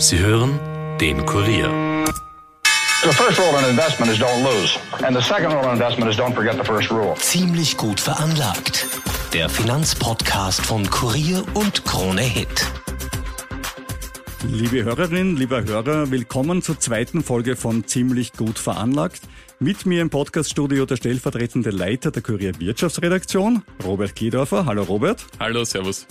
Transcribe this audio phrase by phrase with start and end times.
[0.00, 0.58] Sie hören
[0.98, 1.68] den Kurier.
[3.02, 4.78] The first rule in investment is don't lose.
[5.04, 7.14] And the second rule in investment is don't forget the first rule.
[7.18, 8.86] Ziemlich gut veranlagt.
[9.34, 12.48] Der Finanzpodcast von Kurier und Krone Hit.
[14.48, 19.20] Liebe Hörerinnen, lieber Hörer, willkommen zur zweiten Folge von Ziemlich gut veranlagt.
[19.58, 24.64] Mit mir im Podcaststudio der stellvertretende Leiter der Kurier Wirtschaftsredaktion, Robert Kiedorfer.
[24.64, 25.26] Hallo Robert.
[25.38, 26.06] Hallo, Servus.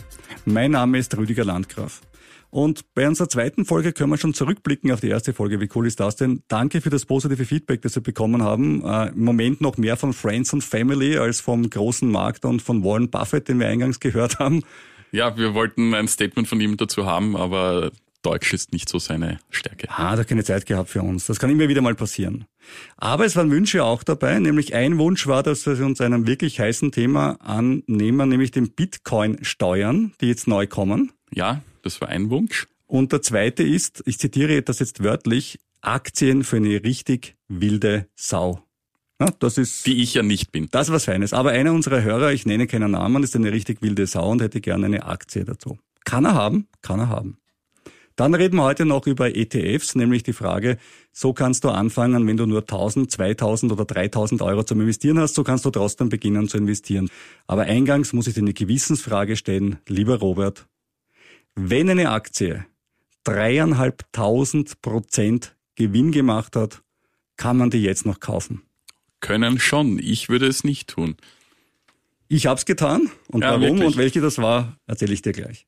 [0.46, 2.02] Mein Name ist Rüdiger Landgraf.
[2.52, 5.60] Und bei unserer zweiten Folge können wir schon zurückblicken auf die erste Folge.
[5.60, 6.44] Wie cool ist das denn?
[6.48, 8.84] Danke für das positive Feedback, das wir bekommen haben.
[8.84, 12.84] Äh, Im Moment noch mehr von Friends und Family als vom großen Markt und von
[12.84, 14.64] Warren Buffett, den wir eingangs gehört haben.
[15.12, 19.40] Ja, wir wollten ein Statement von ihm dazu haben, aber Deutsch ist nicht so seine
[19.50, 19.88] Stärke.
[19.90, 21.26] Ah, da keine Zeit gehabt für uns.
[21.28, 22.46] Das kann immer wieder mal passieren.
[22.98, 26.60] Aber es waren Wünsche auch dabei, nämlich ein Wunsch war, dass wir uns einem wirklich
[26.60, 31.12] heißen Thema annehmen, nämlich den Bitcoin-Steuern, die jetzt neu kommen.
[31.34, 32.68] Ja, das war ein Wunsch.
[32.86, 38.64] Und der zweite ist, ich zitiere das jetzt wörtlich, Aktien für eine richtig wilde Sau.
[39.20, 39.88] Ja, das ist.
[39.88, 40.68] Die ich ja nicht bin.
[40.70, 41.34] Das ist was Feines.
[41.34, 44.62] Aber einer unserer Hörer, ich nenne keinen Namen, ist eine richtig wilde Sau und hätte
[44.62, 45.80] gerne eine Aktie dazu.
[46.06, 46.68] Kann er haben?
[46.84, 47.38] Kann er haben.
[48.16, 50.78] Dann reden wir heute noch über ETFs, nämlich die Frage,
[51.12, 55.36] so kannst du anfangen, wenn du nur 1000, 2000 oder 3000 Euro zum Investieren hast,
[55.36, 57.10] so kannst du trotzdem beginnen zu investieren.
[57.48, 60.68] Aber eingangs muss ich dir eine Gewissensfrage stellen, lieber Robert.
[61.56, 62.66] Wenn eine Aktie
[63.24, 66.82] dreieinhalbtausend Prozent Gewinn gemacht hat,
[67.38, 68.64] kann man die jetzt noch kaufen?
[69.20, 70.00] Können schon.
[70.00, 71.16] Ich würde es nicht tun.
[72.28, 73.10] Ich hab's getan.
[73.28, 73.88] Und Ja, warum wirklich?
[73.88, 75.66] und welche das war, erzähle ich dir gleich.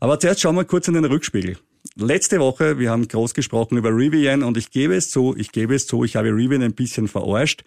[0.00, 1.58] Aber zuerst schauen wir kurz in den Rückspiegel.
[1.96, 5.74] Letzte Woche, wir haben groß gesprochen über Rivian und ich gebe es zu, ich gebe
[5.74, 7.64] es zu, ich habe Rivian ein bisschen verarscht.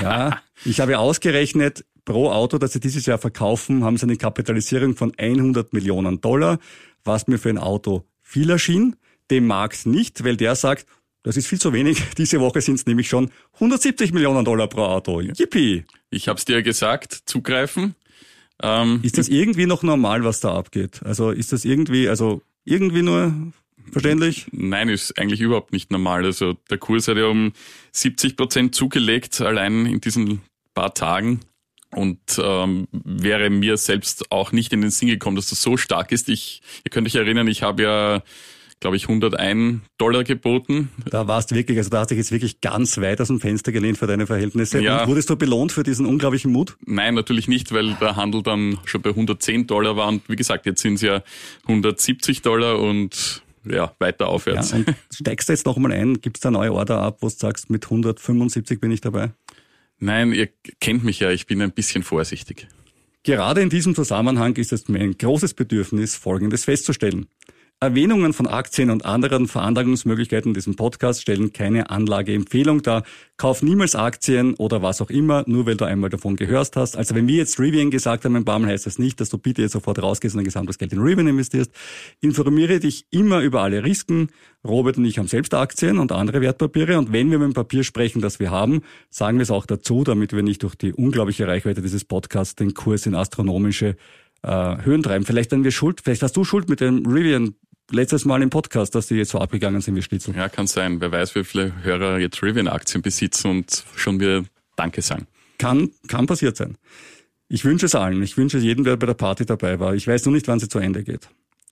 [0.00, 4.96] Ja, ich habe ausgerechnet, pro Auto, das sie dieses Jahr verkaufen, haben sie eine Kapitalisierung
[4.96, 6.58] von 100 Millionen Dollar,
[7.04, 8.96] was mir für ein Auto viel erschien,
[9.30, 10.86] dem Markt nicht, weil der sagt,
[11.22, 12.02] das ist viel zu wenig.
[12.18, 15.20] Diese Woche sind es nämlich schon 170 Millionen Dollar pro Auto.
[15.20, 15.84] Yippie!
[16.10, 17.94] Ich habe es dir gesagt, zugreifen.
[18.62, 21.00] Ähm, Ist das irgendwie noch normal, was da abgeht?
[21.04, 23.34] Also ist das irgendwie, also irgendwie nur
[23.90, 24.46] verständlich?
[24.52, 26.24] Nein, ist eigentlich überhaupt nicht normal.
[26.24, 27.52] Also der Kurs hat ja um
[27.92, 30.42] 70 Prozent zugelegt, allein in diesen
[30.74, 31.40] paar Tagen.
[31.96, 36.12] Und ähm, wäre mir selbst auch nicht in den Sinn gekommen, dass das so stark
[36.12, 36.28] ist.
[36.28, 38.22] Ich, ihr könnt euch erinnern, ich habe ja,
[38.80, 40.90] glaube ich, 101 Dollar geboten.
[41.10, 43.40] Da warst du wirklich, also da hast du dich jetzt wirklich ganz weit aus dem
[43.40, 44.80] Fenster gelehnt für deine Verhältnisse.
[44.82, 45.02] Ja.
[45.02, 46.76] Und wurdest du belohnt für diesen unglaublichen Mut?
[46.84, 50.08] Nein, natürlich nicht, weil der Handel dann schon bei 110 Dollar war.
[50.08, 51.22] Und wie gesagt, jetzt sind es ja
[51.62, 54.72] 170 Dollar und ja, weiter Ja, aufwärts.
[54.74, 56.20] und steigst du jetzt noch mal ein?
[56.20, 59.30] Gibt's da neue Order ab, wo du sagst, mit 175 bin ich dabei?
[60.04, 60.50] Nein, ihr
[60.80, 62.68] kennt mich ja, ich bin ein bisschen vorsichtig.
[63.22, 67.26] Gerade in diesem Zusammenhang ist es mir ein großes Bedürfnis, Folgendes festzustellen.
[67.84, 73.04] Erwähnungen von Aktien und anderen Veranlagungsmöglichkeiten in diesem Podcast stellen keine Anlageempfehlung dar.
[73.36, 76.96] Kauf niemals Aktien oder was auch immer, nur weil du einmal davon gehört hast.
[76.96, 79.36] Also wenn wir jetzt Rivian gesagt haben ein paar Mal, heißt das nicht, dass du
[79.36, 81.70] bitte jetzt sofort rausgehst und dein gesamtes Geld in Rivian investierst.
[82.20, 84.28] Informiere dich immer über alle Risiken.
[84.66, 86.96] Robert und ich haben selbst Aktien und andere Wertpapiere.
[86.96, 88.80] Und wenn wir mit dem Papier sprechen, das wir haben,
[89.10, 92.72] sagen wir es auch dazu, damit wir nicht durch die unglaubliche Reichweite dieses Podcasts den
[92.72, 93.96] Kurs in astronomische
[94.44, 95.24] äh, Höhen treiben.
[95.24, 97.54] Vielleicht sind wir schuld, vielleicht hast du Schuld mit dem Rivian
[97.90, 100.34] letztes Mal im Podcast, dass die jetzt so abgegangen sind wie Schnitzel.
[100.34, 101.00] Ja, kann sein.
[101.00, 104.44] Wer weiß, wie viele Hörer jetzt Rivian-Aktien besitzen und schon wieder
[104.76, 105.26] Danke sagen.
[105.58, 106.76] Kann, kann passiert sein.
[107.48, 108.22] Ich wünsche es allen.
[108.22, 109.94] Ich wünsche es jedem, der bei der Party dabei war.
[109.94, 111.28] Ich weiß nur nicht, wann sie zu Ende geht.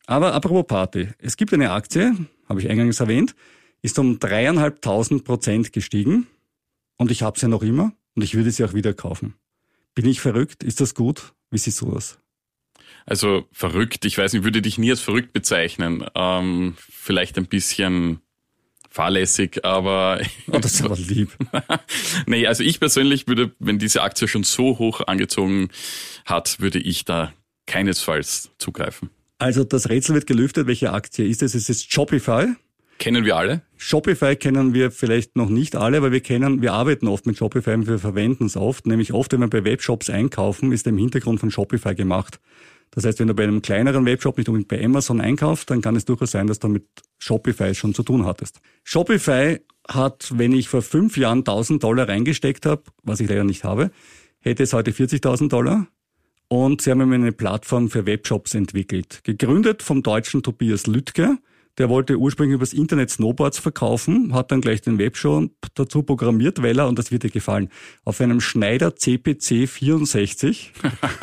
[0.07, 1.09] Aber apropos Party.
[1.19, 2.15] Es gibt eine Aktie,
[2.49, 3.35] habe ich eingangs erwähnt,
[3.83, 6.27] ist um dreieinhalbtausend Prozent gestiegen.
[6.97, 9.35] Und ich habe sie noch immer und ich würde sie auch wieder kaufen.
[9.95, 10.63] Bin ich verrückt?
[10.63, 11.33] Ist das gut?
[11.51, 12.19] Wie siehst du das?
[13.07, 16.05] Also verrückt, ich weiß nicht, würde dich nie als verrückt bezeichnen.
[16.15, 18.21] Ähm, vielleicht ein bisschen
[18.91, 20.21] fahrlässig, aber
[20.51, 21.31] Oh, das ist aber lieb.
[22.27, 25.71] nee, also ich persönlich würde, wenn diese Aktie schon so hoch angezogen
[26.25, 27.33] hat, würde ich da
[27.67, 29.11] keinesfalls zugreifen.
[29.39, 30.67] Also das Rätsel wird gelüftet.
[30.67, 31.55] Welche Aktie ist es?
[31.55, 32.55] Es ist Shopify.
[32.99, 33.63] Kennen wir alle?
[33.77, 37.73] Shopify kennen wir vielleicht noch nicht alle, aber wir kennen, wir arbeiten oft mit Shopify
[37.73, 38.87] und wir verwenden es oft.
[38.87, 42.39] Nämlich oft, wenn wir bei Webshops einkaufen, ist der im Hintergrund von Shopify gemacht.
[42.95, 45.97] Das heißt, wenn du bei einem kleineren Webshop nicht unbedingt bei Amazon einkaufst, dann kann
[45.97, 46.87] es durchaus sein, dass du mit
[47.19, 48.61] Shopify schon zu tun hattest.
[48.85, 53.65] Shopify hat, wenn ich vor fünf Jahren 1000 Dollar reingesteckt habe, was ich leider nicht
[53.65, 53.91] habe,
[54.41, 55.87] hätte es heute 40.000 Dollar.
[56.49, 59.21] Und sie haben eine Plattform für Webshops entwickelt.
[59.25, 61.39] Gegründet vom deutschen Tobias Lüttke.
[61.79, 66.79] Der wollte ursprünglich übers Internet Snowboards verkaufen, hat dann gleich den Webshop dazu programmiert, weil
[66.79, 67.71] er, und das wird dir gefallen,
[68.05, 70.75] auf einem Schneider CPC 64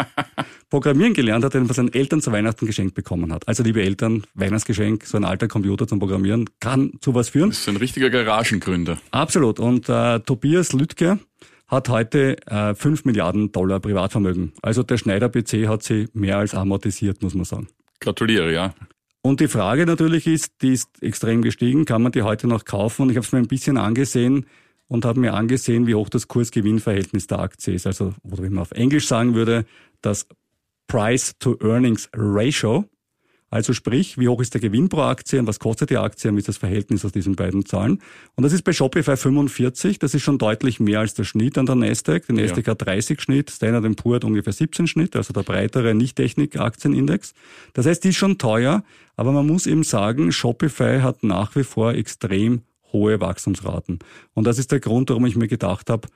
[0.69, 3.47] Programmieren gelernt hat, den von seinen Eltern zu Weihnachten geschenkt bekommen hat.
[3.47, 7.49] Also liebe Eltern, Weihnachtsgeschenk, so ein alter Computer zum Programmieren kann zu was führen.
[7.49, 8.99] Das ist ein richtiger Garagengründer.
[9.11, 9.59] Absolut.
[9.59, 11.19] Und äh, Tobias Lüttke
[11.67, 14.53] hat heute äh, 5 Milliarden Dollar Privatvermögen.
[14.61, 17.67] Also der Schneider-PC hat sie mehr als amortisiert, muss man sagen.
[17.99, 18.73] Gratuliere, ja.
[19.21, 23.03] Und die Frage natürlich ist, die ist extrem gestiegen, kann man die heute noch kaufen?
[23.03, 24.45] Und ich habe es mir ein bisschen angesehen
[24.87, 27.85] und habe mir angesehen, wie hoch das Kurs-Gewinn-Verhältnis der Aktie ist.
[27.85, 29.65] Also, oder wie man auf Englisch sagen würde,
[30.01, 30.27] das
[30.89, 32.83] Price-to-Earnings-Ratio.
[33.51, 36.35] Also sprich, wie hoch ist der Gewinn pro Aktie und was kostet die Aktie und
[36.35, 37.99] wie ist das Verhältnis aus diesen beiden Zahlen.
[38.35, 41.65] Und das ist bei Shopify 45, das ist schon deutlich mehr als der Schnitt an
[41.65, 42.27] der Nasdaq.
[42.27, 42.71] Der Nasdaq ja.
[42.71, 47.33] hat 30 Schnitt, Standard Poor hat ungefähr 17 Schnitt, also der breitere Nicht-Technik-Aktienindex.
[47.73, 48.83] Das heißt, die ist schon teuer,
[49.15, 52.61] aber man muss eben sagen, Shopify hat nach wie vor extrem
[52.93, 53.99] hohe Wachstumsraten.
[54.33, 56.07] Und das ist der Grund, warum ich mir gedacht habe,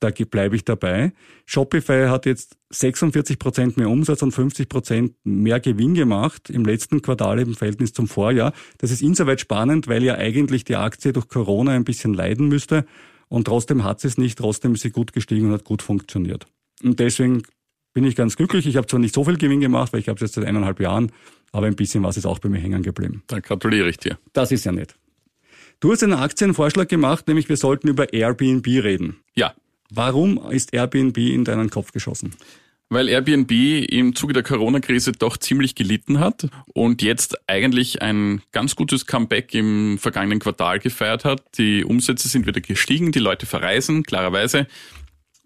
[0.00, 1.12] da bleibe ich dabei.
[1.46, 7.00] Shopify hat jetzt 46 Prozent mehr Umsatz und 50 Prozent mehr Gewinn gemacht im letzten
[7.00, 8.52] Quartal im Verhältnis zum Vorjahr.
[8.78, 12.84] Das ist insoweit spannend, weil ja eigentlich die Aktie durch Corona ein bisschen leiden müsste
[13.28, 16.46] und trotzdem hat sie es nicht, trotzdem ist sie gut gestiegen und hat gut funktioniert.
[16.82, 17.42] Und deswegen
[17.94, 18.66] bin ich ganz glücklich.
[18.66, 20.80] Ich habe zwar nicht so viel Gewinn gemacht, weil ich habe es jetzt seit eineinhalb
[20.80, 21.12] Jahren,
[21.52, 23.22] aber ein bisschen was ist auch bei mir hängen geblieben.
[23.28, 24.18] Dann gratuliere ich dir.
[24.34, 24.94] Das ist ja nett.
[25.80, 29.16] Du hast einen Aktienvorschlag gemacht, nämlich wir sollten über Airbnb reden.
[29.34, 29.54] Ja,
[29.90, 32.34] Warum ist Airbnb in deinen Kopf geschossen?
[32.88, 38.76] Weil Airbnb im Zuge der Corona-Krise doch ziemlich gelitten hat und jetzt eigentlich ein ganz
[38.76, 41.42] gutes Comeback im vergangenen Quartal gefeiert hat.
[41.58, 44.68] Die Umsätze sind wieder gestiegen, die Leute verreisen, klarerweise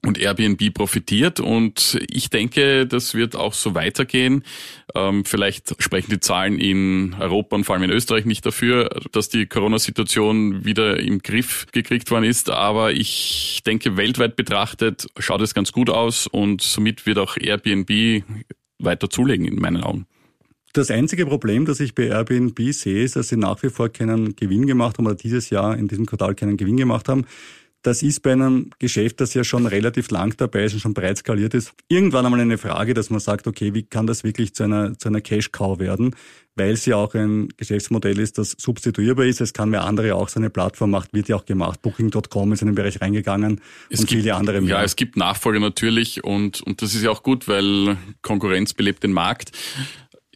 [0.04, 4.44] und Airbnb profitiert und ich denke, das wird auch so weitergehen.
[4.94, 9.28] Ähm, vielleicht sprechen die Zahlen in Europa und vor allem in Österreich nicht dafür, dass
[9.28, 15.54] die Corona-Situation wieder im Griff gekriegt worden ist, aber ich denke, weltweit betrachtet schaut es
[15.54, 18.24] ganz gut aus und somit wird auch Airbnb
[18.78, 20.06] weiter zulegen in meinen Augen.
[20.72, 24.36] Das einzige Problem, das ich bei Airbnb sehe, ist, dass sie nach wie vor keinen
[24.36, 27.26] Gewinn gemacht haben oder dieses Jahr in diesem Quartal keinen Gewinn gemacht haben.
[27.82, 31.18] Das ist bei einem Geschäft, das ja schon relativ lang dabei ist und schon breit
[31.18, 34.64] skaliert ist, irgendwann einmal eine Frage, dass man sagt, okay, wie kann das wirklich zu
[34.64, 36.14] einer, zu einer Cash-Cow werden?
[36.56, 39.40] Weil es ja auch ein Geschäftsmodell ist, das substituierbar ist.
[39.40, 41.80] Es kann mehr andere auch so eine Plattform macht, wird ja auch gemacht.
[41.80, 44.76] Booking.com ist in den Bereich reingegangen es und gibt, viele andere mehr.
[44.76, 49.04] Ja, es gibt Nachfolger natürlich und, und das ist ja auch gut, weil Konkurrenz belebt
[49.04, 49.52] den Markt.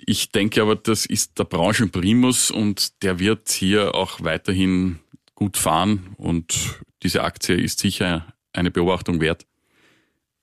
[0.06, 4.98] Ich denke aber, das ist der Branchenprimus und der wird hier auch weiterhin
[5.44, 9.44] gut fahren und diese Aktie ist sicher eine Beobachtung wert.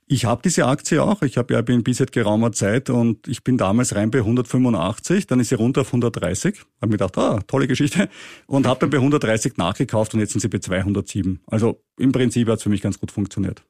[0.06, 1.24] Ich habe diese Aktie auch.
[1.24, 5.50] Ich habe Airbnb seit geraumer Zeit und ich bin damals rein bei 185, dann ist
[5.50, 6.60] sie runter auf 130.
[6.82, 8.10] Habe mir gedacht, ah, tolle Geschichte.
[8.46, 11.40] Und habe dann bei 130 nachgekauft und jetzt sind sie bei 207.
[11.48, 13.64] Also im Prinzip hat es für mich ganz gut funktioniert.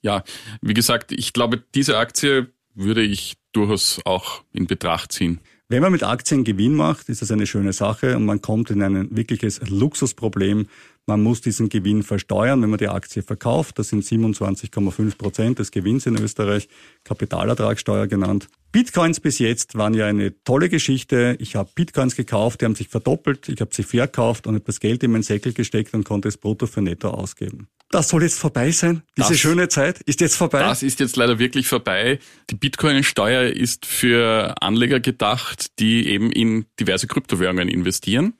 [0.00, 0.24] Ja,
[0.62, 5.40] wie gesagt, ich glaube, diese Aktie würde ich durchaus auch in Betracht ziehen.
[5.72, 8.82] Wenn man mit Aktien Gewinn macht, ist das eine schöne Sache und man kommt in
[8.82, 10.66] ein wirkliches Luxusproblem.
[11.06, 13.78] Man muss diesen Gewinn versteuern, wenn man die Aktie verkauft.
[13.78, 16.68] Das sind 27,5 Prozent des Gewinns in Österreich,
[17.04, 18.48] Kapitalertragssteuer genannt.
[18.70, 21.36] Bitcoins bis jetzt waren ja eine tolle Geschichte.
[21.38, 23.48] Ich habe Bitcoins gekauft, die haben sich verdoppelt.
[23.48, 26.36] Ich habe sie verkauft und habe das Geld in meinen Säckel gesteckt und konnte es
[26.36, 27.68] brutto für netto ausgeben.
[27.92, 29.02] Das soll jetzt vorbei sein.
[29.18, 30.60] Diese das, schöne Zeit ist jetzt vorbei.
[30.60, 32.18] Das ist jetzt leider wirklich vorbei.
[32.48, 38.32] Die Bitcoin-Steuer ist für Anleger gedacht, die eben in diverse Kryptowährungen investieren.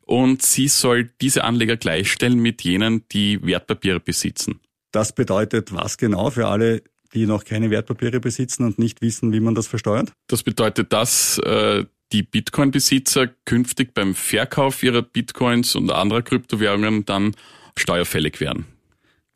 [0.00, 4.60] Und sie soll diese Anleger gleichstellen mit jenen, die Wertpapiere besitzen.
[4.92, 6.82] Das bedeutet was genau für alle,
[7.12, 10.12] die noch keine Wertpapiere besitzen und nicht wissen, wie man das versteuert?
[10.26, 17.34] Das bedeutet, dass äh, die Bitcoin-Besitzer künftig beim Verkauf ihrer Bitcoins und anderer Kryptowährungen dann
[17.76, 18.64] steuerfällig werden.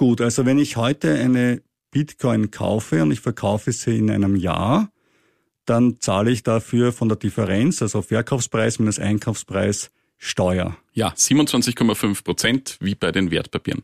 [0.01, 4.91] Gut, also wenn ich heute eine Bitcoin kaufe und ich verkaufe sie in einem Jahr,
[5.67, 10.75] dann zahle ich dafür von der Differenz, also Verkaufspreis minus Einkaufspreis, Steuer.
[10.95, 13.83] Ja, 27,5 Prozent wie bei den Wertpapieren.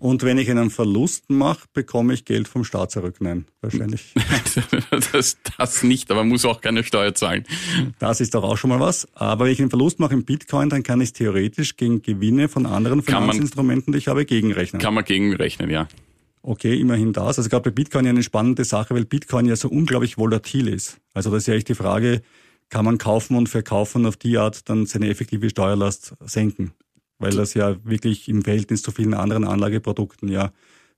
[0.00, 3.16] Und wenn ich einen Verlust mache, bekomme ich Geld vom Staat zurück?
[3.20, 4.14] Nein, wahrscheinlich.
[5.12, 7.44] das, das nicht, aber man muss auch keine Steuer zahlen.
[7.98, 9.06] Das ist doch auch schon mal was.
[9.14, 12.64] Aber wenn ich einen Verlust mache im Bitcoin, dann kann ich theoretisch gegen Gewinne von
[12.64, 14.80] anderen Finanzinstrumenten, die ich habe, gegenrechnen.
[14.80, 15.86] Kann man gegenrechnen, ja.
[16.40, 17.36] Okay, immerhin das.
[17.36, 20.98] Also gerade bei Bitcoin ja eine spannende Sache, weil Bitcoin ja so unglaublich volatil ist.
[21.12, 22.22] Also das ist ja echt die Frage,
[22.70, 26.72] kann man kaufen und verkaufen auf die Art dann seine effektive Steuerlast senken?
[27.20, 30.52] Weil das ja wirklich im Verhältnis zu vielen anderen Anlageprodukten ja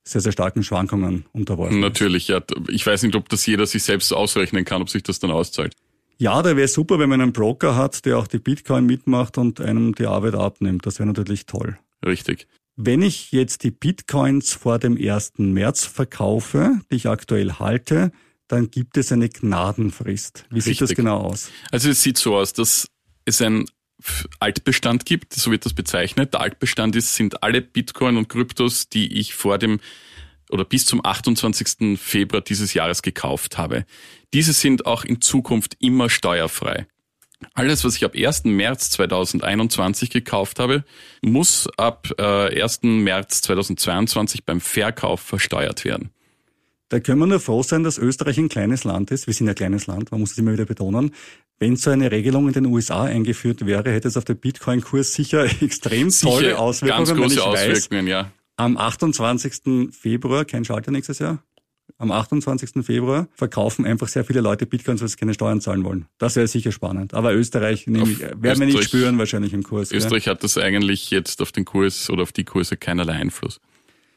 [0.04, 2.40] sehr, sehr starken Schwankungen unterworfen Natürlich, ja.
[2.68, 5.74] Ich weiß nicht, ob das jeder sich selbst ausrechnen kann, ob sich das dann auszahlt.
[6.18, 9.60] Ja, da wäre super, wenn man einen Broker hat, der auch die Bitcoin mitmacht und
[9.60, 10.86] einem die Arbeit abnimmt.
[10.86, 11.78] Das wäre natürlich toll.
[12.04, 12.46] Richtig.
[12.76, 15.34] Wenn ich jetzt die Bitcoins vor dem 1.
[15.38, 18.12] März verkaufe, die ich aktuell halte,
[18.48, 20.46] dann gibt es eine Gnadenfrist.
[20.50, 21.04] Wie sieht das Richtig.
[21.04, 21.50] genau aus?
[21.70, 22.88] Also es sieht so aus, dass
[23.24, 23.66] es ein
[24.40, 26.34] Altbestand gibt, so wird das bezeichnet.
[26.34, 29.80] Der Altbestand ist, sind alle Bitcoin und Kryptos, die ich vor dem
[30.50, 31.98] oder bis zum 28.
[31.98, 33.86] Februar dieses Jahres gekauft habe.
[34.34, 36.86] Diese sind auch in Zukunft immer steuerfrei.
[37.54, 38.44] Alles, was ich ab 1.
[38.44, 40.84] März 2021 gekauft habe,
[41.22, 42.82] muss ab äh, 1.
[42.82, 46.10] März 2022 beim Verkauf versteuert werden.
[46.88, 49.26] Da können wir nur froh sein, dass Österreich ein kleines Land ist.
[49.26, 51.14] Wir sind ein kleines Land, man muss es immer wieder betonen.
[51.62, 55.44] Wenn so eine Regelung in den USA eingeführt wäre, hätte es auf den Bitcoin-Kurs sicher
[55.62, 58.32] extrem tolle Sicher Auswirkungen, ganz große weiß, Auswirkungen, ja.
[58.56, 59.92] am 28.
[59.92, 61.40] Februar, kein Schalter nächstes Jahr,
[61.98, 62.84] am 28.
[62.84, 66.06] Februar verkaufen einfach sehr viele Leute Bitcoins, weil sie keine Steuern zahlen wollen.
[66.18, 67.14] Das wäre sicher spannend.
[67.14, 69.90] Aber Österreich nehme ich, werden wir nicht spüren wahrscheinlich im Kurs.
[69.90, 69.98] gell?
[69.98, 73.60] Österreich hat das eigentlich jetzt auf den Kurs oder auf die Kurse keinerlei Einfluss.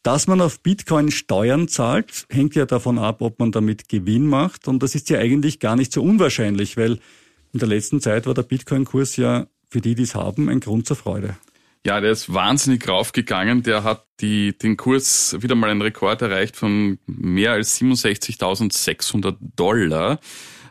[0.02, 4.68] Dass man auf Bitcoin Steuern zahlt, hängt ja davon ab, ob man damit Gewinn macht.
[4.68, 6.98] Und das ist ja eigentlich gar nicht so unwahrscheinlich, weil
[7.56, 10.86] in der letzten Zeit war der Bitcoin-Kurs ja für die, die es haben, ein Grund
[10.88, 11.38] zur Freude.
[11.86, 13.64] Ja, der ist wahnsinnig raufgegangen.
[13.64, 20.20] Der hat die, den Kurs wieder mal einen Rekord erreicht von mehr als 67.600 Dollar.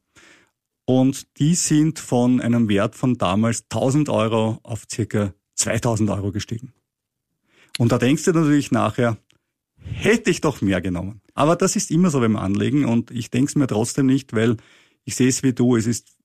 [0.85, 6.73] Und die sind von einem Wert von damals 1000 Euro auf circa 2000 Euro gestiegen.
[7.79, 9.17] Und da denkst du natürlich nachher,
[9.77, 11.21] hätte ich doch mehr genommen.
[11.35, 14.57] Aber das ist immer so beim Anlegen und ich denke es mir trotzdem nicht, weil
[15.05, 16.17] ich sehe es wie du, es ist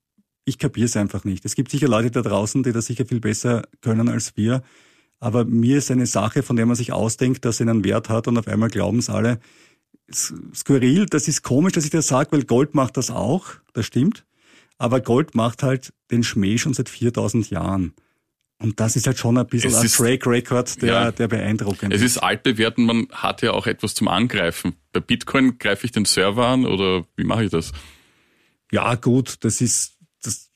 [0.46, 1.46] ich kapiere es einfach nicht.
[1.46, 4.64] Es gibt sicher Leute da draußen, die das sicher viel besser können als wir.
[5.20, 8.28] Aber mir ist eine Sache, von der man sich ausdenkt, dass sie einen Wert hat
[8.28, 9.40] und auf einmal glauben es alle.
[10.12, 14.26] Skurril, das ist komisch, dass ich das sage, weil Gold macht das auch, das stimmt.
[14.78, 17.94] Aber Gold macht halt den Schmäh schon seit 4000 Jahren.
[18.62, 21.12] Und das ist halt schon ein bisschen Es ein ist- Track Record, der, Ja.
[21.12, 24.76] der beeindruckend Es ist altbewährt und man hat ja auch etwas zum Angreifen.
[24.94, 27.72] Bei Bitcoin greife ich den Server an oder wie mache ich das?
[28.72, 29.98] Ja, gut, das ist,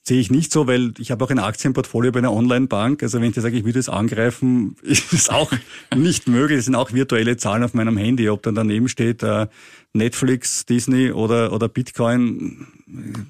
[0.08, 3.02] sehe ich nicht so, weil ich habe auch ein Aktienportfolio bei einer Online-Bank.
[3.02, 5.52] Also wenn ich dir sage, ich würde es angreifen, ist es auch
[5.96, 6.60] nicht möglich.
[6.60, 8.30] Es sind auch virtuelle Zahlen auf meinem Handy.
[8.30, 9.48] Ob dann daneben steht äh,
[9.94, 12.68] Netflix, Disney oder, oder Bitcoin,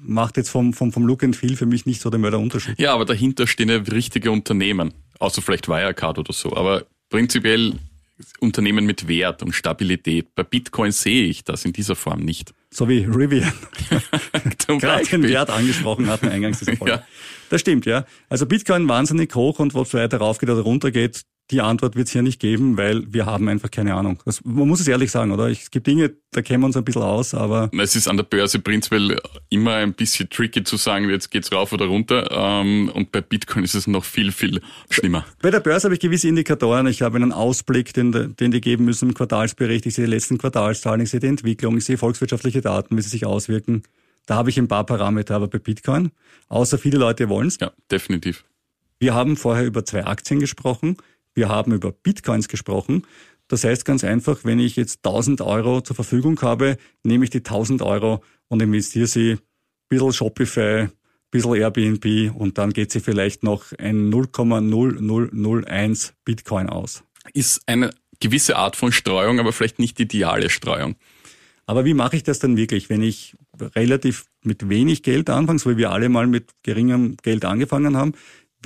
[0.04, 2.78] macht jetzt vom, vom, vom Look and Feel für mich nicht so den Mörderunterschied.
[2.78, 6.54] Ja, aber dahinter stehen ja richtige Unternehmen, außer vielleicht Wirecard oder so.
[6.54, 7.74] Aber prinzipiell
[8.40, 10.34] Unternehmen mit Wert und Stabilität.
[10.34, 12.54] Bei Bitcoin sehe ich das in dieser Form nicht.
[12.70, 13.52] So wie Rivian.
[14.66, 15.22] Gerade den.
[15.22, 16.64] Wert angesprochen hatten eingangs.
[16.86, 17.02] Ja.
[17.50, 18.04] Das stimmt, ja.
[18.28, 22.22] Also Bitcoin wahnsinnig hoch und was weiter raufgeht oder runtergeht, die Antwort wird es hier
[22.22, 24.20] nicht geben, weil wir haben einfach keine Ahnung.
[24.24, 25.48] Das, man muss es ehrlich sagen, oder?
[25.48, 28.24] Es gibt Dinge, da kennen wir uns ein bisschen aus, aber Es ist an der
[28.24, 29.16] Börse prinzipiell
[29.48, 32.28] immer ein bisschen tricky zu sagen, jetzt geht's rauf oder runter.
[32.32, 34.60] Ähm, Und bei Bitcoin ist es noch viel, viel
[34.90, 35.24] schlimmer.
[35.40, 36.88] bei der Börse habe ich gewisse Indikatoren.
[36.88, 39.86] Ich habe einen Ausblick, den, den die geben müssen im Quartalsbericht.
[39.86, 43.10] Ich sehe die letzten Quartalszahlen, ich sehe die Entwicklung, ich sehe volkswirtschaftliche Daten, wie sie
[43.10, 43.84] sich auswirken.
[44.26, 46.10] Da habe ich ein paar Parameter, aber bei Bitcoin,
[46.48, 48.44] außer viele Leute wollen es, Ja, definitiv.
[48.98, 50.96] Wir haben vorher über zwei Aktien gesprochen.
[51.36, 53.06] Wir haben über Bitcoins gesprochen.
[53.46, 57.38] Das heißt ganz einfach, wenn ich jetzt 1000 Euro zur Verfügung habe, nehme ich die
[57.38, 59.40] 1000 Euro und investiere sie ein
[59.88, 60.92] bisschen Shopify, ein
[61.30, 67.04] bisschen Airbnb und dann geht sie vielleicht noch ein 0,0001 Bitcoin aus.
[67.34, 70.96] Ist eine gewisse Art von Streuung, aber vielleicht nicht die ideale Streuung.
[71.66, 75.70] Aber wie mache ich das dann wirklich, wenn ich relativ mit wenig Geld anfangen, so
[75.70, 78.12] wie wir alle mal mit geringem Geld angefangen haben.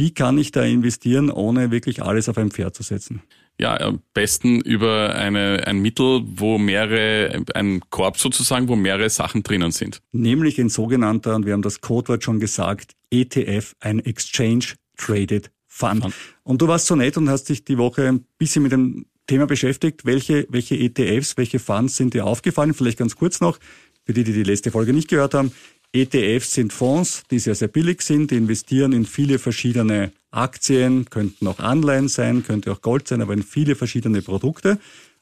[0.01, 3.21] Wie kann ich da investieren, ohne wirklich alles auf ein Pferd zu setzen?
[3.61, 9.43] Ja, am besten über eine, ein Mittel, wo mehrere, ein Korb sozusagen, wo mehrere Sachen
[9.43, 10.01] drinnen sind.
[10.13, 14.65] Nämlich ein sogenannter, und wir haben das Codewort schon gesagt, ETF, ein Exchange
[14.97, 16.01] Traded Fund.
[16.01, 16.15] Fund.
[16.45, 19.47] Und du warst so nett und hast dich die Woche ein bisschen mit dem Thema
[19.47, 20.07] beschäftigt.
[20.07, 22.73] Welche, welche ETFs, welche Funds sind dir aufgefallen?
[22.73, 23.59] Vielleicht ganz kurz noch,
[24.07, 25.53] für die, die die letzte Folge nicht gehört haben.
[25.93, 31.47] ETFs sind Fonds, die sehr, sehr billig sind, die investieren in viele verschiedene Aktien, könnten
[31.49, 34.79] auch Anleihen sein, könnte auch Gold sein, aber in viele verschiedene Produkte.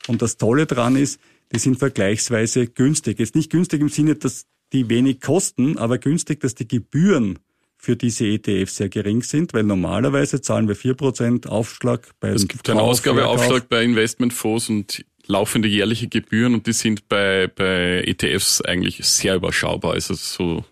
[0.07, 1.21] Und das Tolle dran ist,
[1.53, 3.19] die sind vergleichsweise günstig.
[3.19, 7.39] Jetzt nicht günstig im Sinne, dass die wenig kosten, aber günstig, dass die Gebühren
[7.79, 12.47] für diese ETFs sehr gering sind, weil normalerweise zahlen wir vier Prozent Aufschlag bei Es
[12.47, 18.63] gibt einen Ausgabeaufschlag bei Investmentfonds und laufende jährliche Gebühren und die sind bei, bei ETFs
[18.63, 19.93] eigentlich sehr überschaubar.
[19.93, 20.65] Also so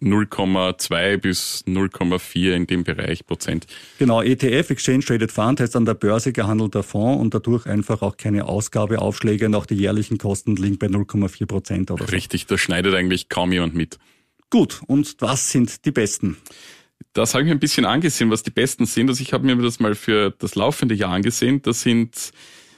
[0.00, 3.66] 0,2 bis 0,4 in dem Bereich Prozent.
[3.98, 8.16] Genau, ETF, Exchange Traded Fund, heißt an der Börse gehandelter Fonds und dadurch einfach auch
[8.16, 12.12] keine Ausgabeaufschläge und auch die jährlichen Kosten liegen bei 0,4 Prozent oder so.
[12.12, 13.98] Richtig, da schneidet eigentlich kaum jemand mit.
[14.50, 16.36] Gut, und was sind die besten?
[17.12, 19.08] Das habe ich mir ein bisschen angesehen, was die besten sind.
[19.08, 21.62] Also ich habe mir das mal für das laufende Jahr angesehen.
[21.62, 22.32] Das sind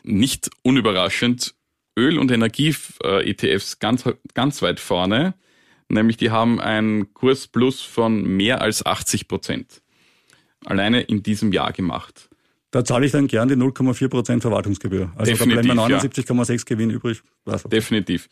[0.07, 1.55] nicht unüberraschend
[1.99, 5.35] Öl- und Energie-ETFs ganz, ganz weit vorne.
[5.89, 9.83] Nämlich die haben einen Kursplus von mehr als 80 Prozent.
[10.65, 12.29] Alleine in diesem Jahr gemacht.
[12.71, 15.13] Da zahle ich dann gern die 0,4 Prozent Verwaltungsgebühr.
[15.17, 16.65] Also Definitiv, da bleiben 79,6 ja.
[16.67, 17.23] Gewinn übrig.
[17.45, 17.69] Also.
[17.69, 18.29] Definitiv.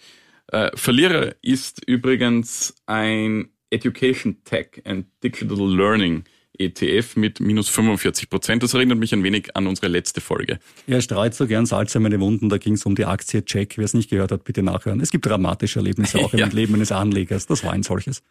[0.49, 6.25] Äh, Verlierer ist übrigens ein Education Tech and Digital Learning
[6.59, 8.63] ETF mit minus 45 Prozent.
[8.63, 10.59] Das erinnert mich ein wenig an unsere letzte Folge.
[10.87, 12.49] Er streut so gern Salz in meine Wunden.
[12.49, 13.77] Da ging es um die Aktie Check.
[13.77, 15.01] Wer es nicht gehört hat, bitte nachhören.
[15.01, 16.47] Es gibt dramatische Erlebnisse auch ja.
[16.47, 17.47] im Leben eines Anlegers.
[17.47, 18.23] Das war ein solches.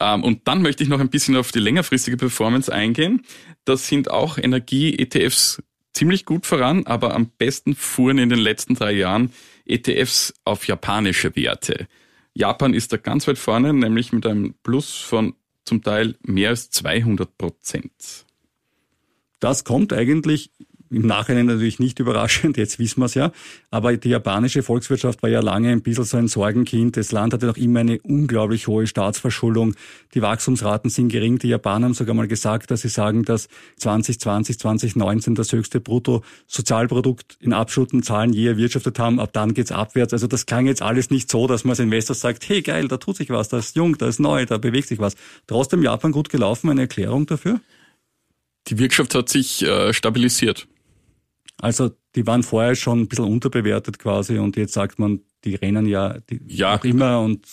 [0.00, 3.22] Ähm, und dann möchte ich noch ein bisschen auf die längerfristige Performance eingehen.
[3.64, 8.92] Das sind auch Energie-ETFs ziemlich gut voran, aber am besten fuhren in den letzten drei
[8.92, 9.32] Jahren
[9.66, 11.88] ETFs auf japanische Werte.
[12.34, 15.34] Japan ist da ganz weit vorne, nämlich mit einem Plus von
[15.70, 18.26] zum Teil mehr als 200 Prozent.
[19.38, 20.50] Das kommt eigentlich
[20.90, 23.30] im Nachhinein natürlich nicht überraschend, jetzt wissen wir es ja.
[23.70, 26.96] Aber die japanische Volkswirtschaft war ja lange ein bisschen so ein Sorgenkind.
[26.96, 29.74] Das Land hatte noch immer eine unglaublich hohe Staatsverschuldung.
[30.14, 31.38] Die Wachstumsraten sind gering.
[31.38, 37.36] Die Japaner haben sogar mal gesagt, dass sie sagen, dass 2020, 2019 das höchste Bruttosozialprodukt
[37.40, 39.20] in absoluten Zahlen je erwirtschaftet haben.
[39.20, 40.12] Ab dann geht's abwärts.
[40.12, 42.96] Also das klang jetzt alles nicht so, dass man als Investor sagt, hey geil, da
[42.96, 45.14] tut sich was, da ist jung, da ist neu, da bewegt sich was.
[45.46, 46.68] Trotzdem Japan gut gelaufen.
[46.68, 47.60] Eine Erklärung dafür?
[48.68, 50.66] Die Wirtschaft hat sich äh, stabilisiert.
[51.60, 55.86] Also die waren vorher schon ein bisschen unterbewertet quasi und jetzt sagt man, die rennen
[55.86, 56.76] ja, die ja.
[56.76, 57.46] auch immer und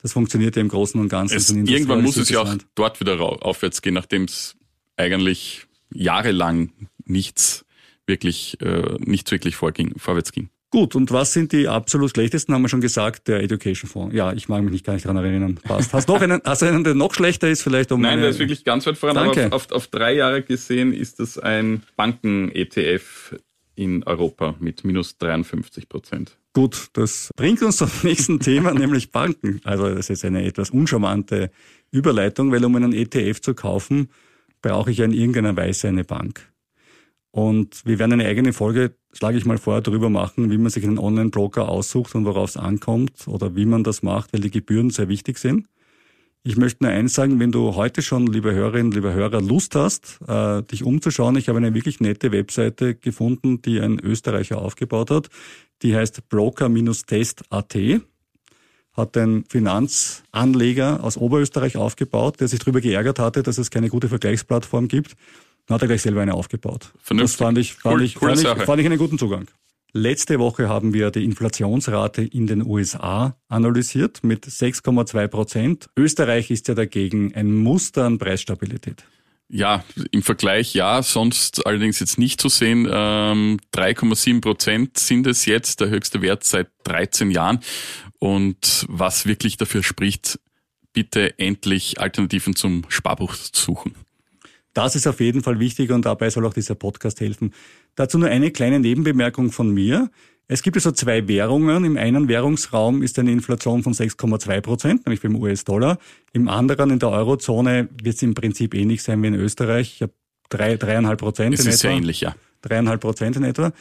[0.00, 1.36] das funktioniert ja im Großen und Ganzen.
[1.36, 4.56] Es, irgendwann muss es ja auch dort wieder aufwärts gehen, nachdem es
[4.96, 6.72] eigentlich jahrelang
[7.04, 7.64] nichts
[8.06, 10.50] wirklich, äh, nichts wirklich vorging, vorwärts ging.
[10.70, 14.14] Gut, und was sind die absolut schlechtesten, haben wir schon gesagt, der Education Fonds.
[14.14, 15.54] Ja, ich mag mich nicht gar nicht daran erinnern.
[15.62, 15.94] Passt.
[15.94, 17.90] Hast du noch einen, hast du einen, der noch schlechter ist vielleicht?
[17.90, 19.46] Um Nein, der ist wirklich ganz weit voran, Danke.
[19.46, 23.36] aber auf, auf, auf drei Jahre gesehen ist das ein Banken-ETF
[23.78, 26.36] in Europa mit minus 53 Prozent.
[26.52, 29.60] Gut, das bringt uns zum nächsten Thema, nämlich Banken.
[29.64, 31.50] Also das ist eine etwas uncharmante
[31.92, 34.08] Überleitung, weil um einen ETF zu kaufen,
[34.60, 36.52] brauche ich ja in irgendeiner Weise eine Bank.
[37.30, 40.84] Und wir werden eine eigene Folge, schlage ich mal vor, darüber machen, wie man sich
[40.84, 44.90] einen Online-Broker aussucht und worauf es ankommt oder wie man das macht, weil die Gebühren
[44.90, 45.68] sehr wichtig sind.
[46.48, 50.18] Ich möchte nur eins sagen, wenn du heute schon, liebe Hörerinnen, liebe Hörer, Lust hast,
[50.26, 55.28] äh, dich umzuschauen, ich habe eine wirklich nette Webseite gefunden, die ein Österreicher aufgebaut hat.
[55.82, 57.76] Die heißt broker-test.at
[58.94, 64.08] hat ein Finanzanleger aus Oberösterreich aufgebaut, der sich darüber geärgert hatte, dass es keine gute
[64.08, 65.16] Vergleichsplattform gibt.
[65.66, 66.94] Dann hat er gleich selber eine aufgebaut.
[67.02, 67.36] Vernünftig.
[67.36, 69.48] Das fand ich, fand, cool, ich, fand, ich, fand ich einen guten Zugang.
[69.92, 75.86] Letzte Woche haben wir die Inflationsrate in den USA analysiert mit 6,2 Prozent.
[75.96, 79.04] Österreich ist ja dagegen ein Muster an Preisstabilität.
[79.48, 82.86] Ja, im Vergleich ja, sonst allerdings jetzt nicht zu sehen.
[82.90, 87.60] Ähm, 3,7 Prozent sind es jetzt, der höchste Wert seit 13 Jahren.
[88.18, 90.38] Und was wirklich dafür spricht,
[90.92, 93.94] bitte endlich Alternativen zum Sparbuch zu suchen.
[94.74, 97.52] Das ist auf jeden Fall wichtig und dabei soll auch dieser Podcast helfen.
[97.94, 100.10] Dazu nur eine kleine Nebenbemerkung von mir.
[100.46, 101.84] Es gibt also zwei Währungen.
[101.84, 105.98] Im einen Währungsraum ist eine Inflation von 6,2 Prozent, nämlich beim US-Dollar.
[106.32, 109.94] Im anderen, in der Eurozone, wird es im Prinzip ähnlich sein wie in Österreich.
[109.96, 110.12] Ich habe
[110.48, 111.88] drei, dreieinhalb Prozent es in ist etwa.
[111.88, 112.34] sehr ähnlich, ja.
[112.62, 113.72] Dreieinhalb Prozent in etwa.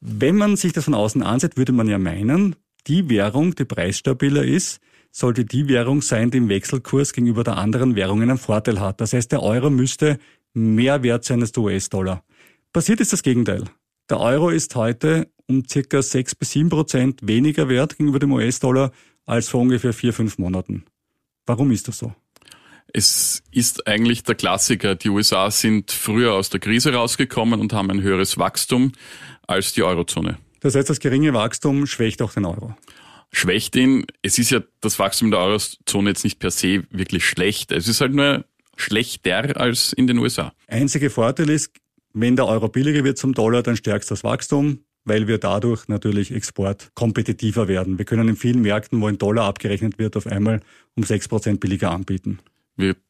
[0.00, 4.44] Wenn man sich das von außen ansieht, würde man ja meinen, die Währung, die preisstabiler
[4.44, 4.80] ist,
[5.12, 9.00] sollte die Währung sein, die im Wechselkurs gegenüber der anderen Währungen einen Vorteil hat.
[9.00, 10.18] Das heißt, der Euro müsste
[10.54, 12.24] mehr wert sein als der US-Dollar.
[12.72, 13.64] Passiert ist das Gegenteil.
[14.08, 18.90] Der Euro ist heute um circa 6 bis 7 Prozent weniger wert gegenüber dem US-Dollar
[19.26, 20.84] als vor ungefähr vier, fünf Monaten.
[21.46, 22.14] Warum ist das so?
[22.92, 24.94] Es ist eigentlich der Klassiker.
[24.94, 28.92] Die USA sind früher aus der Krise rausgekommen und haben ein höheres Wachstum
[29.46, 30.38] als die Eurozone.
[30.60, 32.74] Das heißt, das geringe Wachstum schwächt auch den Euro.
[33.32, 34.06] Schwächt ihn.
[34.20, 37.72] Es ist ja das Wachstum der Eurozone jetzt nicht per se wirklich schlecht.
[37.72, 38.44] Es ist halt nur
[38.76, 40.52] schlechter als in den USA.
[40.68, 41.72] Einziger Vorteil ist,
[42.12, 46.30] wenn der Euro billiger wird zum Dollar, dann stärkt das Wachstum, weil wir dadurch natürlich
[46.30, 47.98] Export kompetitiver werden.
[47.98, 50.60] Wir können in vielen Märkten, wo ein Dollar abgerechnet wird, auf einmal
[50.94, 52.38] um sechs Prozent billiger anbieten.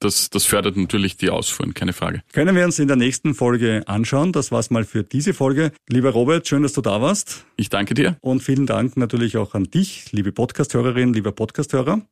[0.00, 2.22] Das, das fördert natürlich die Ausfuhren, keine Frage.
[2.32, 4.32] Können wir uns in der nächsten Folge anschauen.
[4.32, 5.72] Das war's mal für diese Folge.
[5.88, 7.46] Lieber Robert, schön, dass du da warst.
[7.56, 8.16] Ich danke dir.
[8.20, 12.02] Und vielen Dank natürlich auch an dich, liebe Podcasthörerin, lieber Podcasthörer.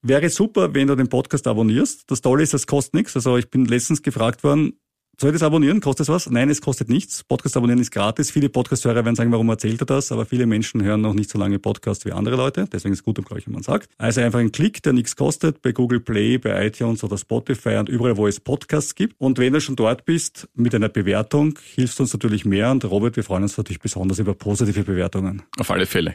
[0.00, 2.04] Wäre super, wenn du den Podcast abonnierst.
[2.06, 3.16] Das Tolle ist, es kostet nichts.
[3.16, 4.78] Also ich bin letztens gefragt worden,
[5.20, 5.80] soll ich das abonnieren?
[5.80, 6.30] Kostet es was?
[6.30, 7.24] Nein, es kostet nichts.
[7.24, 8.30] Podcast abonnieren ist gratis.
[8.30, 10.12] Viele Podcast-Hörer werden sagen, warum erzählt er das?
[10.12, 12.68] Aber viele Menschen hören noch nicht so lange Podcasts wie andere Leute.
[12.72, 13.90] Deswegen ist es gut, wenn man sagt.
[13.98, 17.88] Also einfach ein Klick, der nichts kostet, bei Google Play, bei iTunes oder Spotify und
[17.88, 19.16] überall, wo es Podcasts gibt.
[19.18, 22.70] Und wenn du schon dort bist, mit einer Bewertung, hilfst du uns natürlich mehr.
[22.70, 25.42] Und Robert, wir freuen uns natürlich besonders über positive Bewertungen.
[25.58, 26.14] Auf alle Fälle.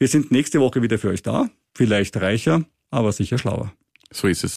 [0.00, 1.48] Wir sind nächste Woche wieder für euch da.
[1.76, 3.72] Vielleicht reicher, aber sicher schlauer.
[4.10, 4.50] So ist es.